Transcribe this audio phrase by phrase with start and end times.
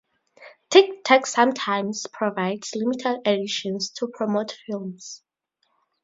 [0.71, 5.21] Tic Tac sometimes provides limited editions to promote films.